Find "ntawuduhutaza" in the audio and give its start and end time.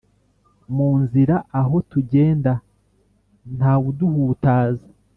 3.57-4.87